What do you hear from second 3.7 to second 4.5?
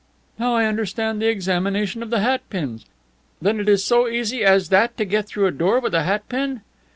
so easy